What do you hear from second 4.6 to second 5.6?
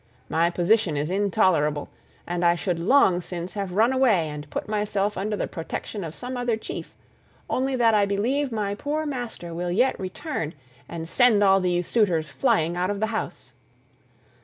myself under the